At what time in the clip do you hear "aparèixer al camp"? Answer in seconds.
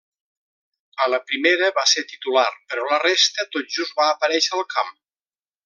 4.15-4.91